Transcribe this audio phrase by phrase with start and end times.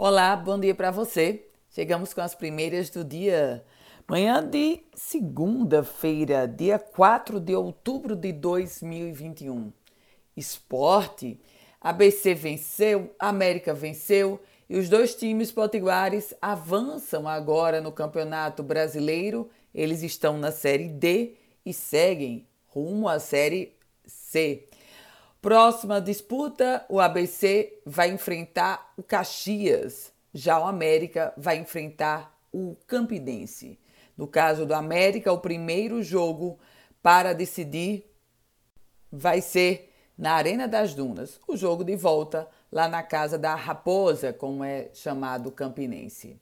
[0.00, 1.44] Olá, bom dia para você.
[1.70, 3.64] Chegamos com as primeiras do dia.
[4.08, 9.72] Manhã de segunda-feira, dia 4 de outubro de 2021.
[10.36, 11.40] Esporte.
[11.80, 14.40] ABC venceu, América venceu
[14.70, 19.50] e os dois times potiguares avançam agora no Campeonato Brasileiro.
[19.74, 21.34] Eles estão na Série D
[21.66, 23.74] e seguem rumo à Série
[24.06, 24.67] C.
[25.40, 33.78] Próxima disputa, o ABC vai enfrentar o Caxias, já o América vai enfrentar o Campinense.
[34.16, 36.58] No caso do América, o primeiro jogo
[37.00, 38.04] para decidir
[39.12, 44.32] vai ser na Arena das Dunas, o jogo de volta lá na casa da Raposa,
[44.32, 46.36] como é chamado Campinense.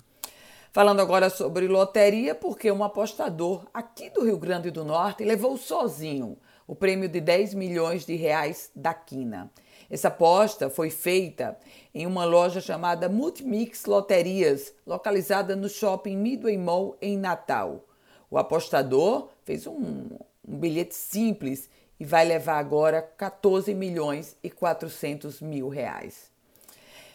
[0.77, 6.37] Falando agora sobre loteria, porque um apostador aqui do Rio Grande do Norte levou sozinho
[6.67, 9.51] o prêmio de 10 milhões de reais da Quina.
[9.89, 11.57] Essa aposta foi feita
[11.95, 17.83] em uma loja chamada Multimix Loterias, localizada no shopping Midway Mall em Natal.
[18.31, 20.11] O apostador fez um,
[20.47, 26.31] um bilhete simples e vai levar agora 14 milhões e 400 mil reais.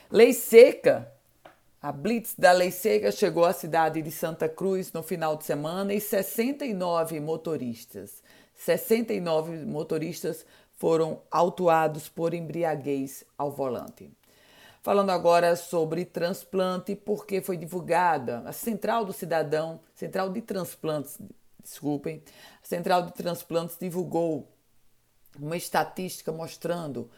[0.09, 1.10] Lei seca.
[1.81, 5.93] A blitz da lei seca chegou à cidade de Santa Cruz no final de semana
[5.93, 8.21] e 69 motoristas
[8.61, 10.45] 69 motoristas
[10.77, 14.11] foram autuados por embriaguez ao volante.
[14.83, 21.17] Falando agora sobre transplante, porque foi divulgada a Central do Cidadão, Central de Transplantes,
[21.63, 22.21] desculpem,
[22.63, 24.47] a Central de Transplantes divulgou
[25.39, 27.09] uma estatística mostrando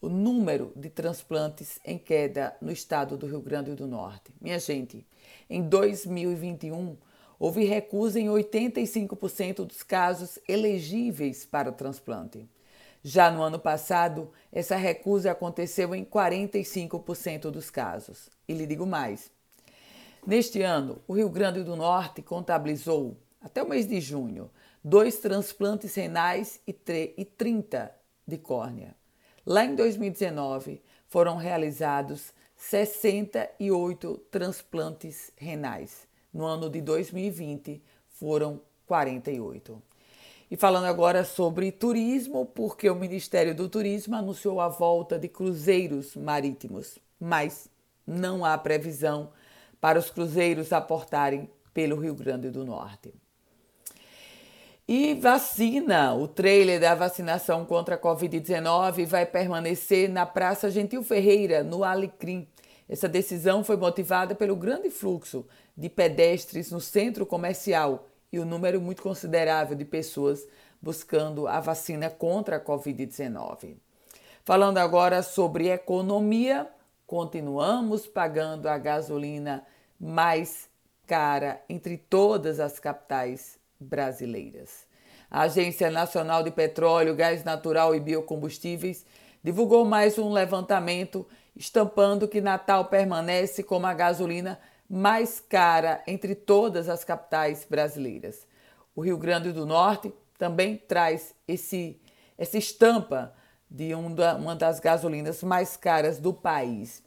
[0.00, 4.32] o número de transplantes em queda no estado do Rio Grande do Norte.
[4.40, 5.06] Minha gente,
[5.48, 6.96] em 2021,
[7.38, 12.48] houve recusa em 85% dos casos elegíveis para o transplante.
[13.02, 18.28] Já no ano passado, essa recusa aconteceu em 45% dos casos.
[18.48, 19.30] E lhe digo mais:
[20.26, 24.50] neste ano, o Rio Grande do Norte contabilizou, até o mês de junho,
[24.82, 26.76] dois transplantes renais e,
[27.16, 27.94] e 30
[28.26, 28.94] de córnea.
[29.46, 39.80] Lá em 2019, foram realizados 68 transplantes renais no ano de 2020 foram 48.
[40.50, 46.14] E falando agora sobre turismo, porque o Ministério do Turismo anunciou a volta de cruzeiros
[46.14, 47.68] marítimos, mas
[48.06, 49.30] não há previsão
[49.80, 53.14] para os cruzeiros aportarem pelo Rio Grande do Norte.
[54.88, 61.64] E vacina, o trailer da vacinação contra a Covid-19 vai permanecer na Praça Gentil Ferreira,
[61.64, 62.46] no Alecrim,
[62.88, 65.44] essa decisão foi motivada pelo grande fluxo
[65.76, 70.46] de pedestres no centro comercial e o número muito considerável de pessoas
[70.80, 73.76] buscando a vacina contra a Covid-19.
[74.44, 76.68] Falando agora sobre economia,
[77.08, 79.66] continuamos pagando a gasolina
[79.98, 80.68] mais
[81.08, 84.86] cara entre todas as capitais brasileiras.
[85.30, 89.04] A Agência Nacional de Petróleo, Gás Natural e Biocombustíveis
[89.42, 96.88] divulgou mais um levantamento estampando que Natal permanece como a gasolina mais cara entre todas
[96.88, 98.46] as capitais brasileiras.
[98.94, 102.00] O Rio Grande do Norte também traz esse,
[102.38, 103.34] essa estampa
[103.70, 107.02] de uma das gasolinas mais caras do país.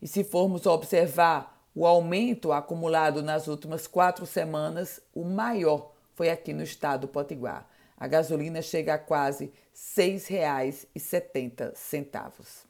[0.00, 6.52] E se formos observar o aumento acumulado nas últimas quatro semanas, o maior foi aqui
[6.52, 7.64] no estado do Potiguar.
[7.96, 12.66] A gasolina chega a quase R$ 6,70.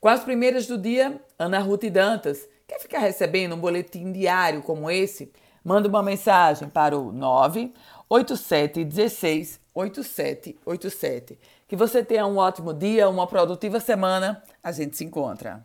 [0.00, 2.48] Com as primeiras do dia, Ana Ruth Dantas.
[2.66, 5.32] Quer ficar recebendo um boletim diário como esse?
[5.62, 11.38] Manda uma mensagem para o 98716 8787.
[11.68, 14.42] Que você tenha um ótimo dia, uma produtiva semana.
[14.64, 15.64] A gente se encontra.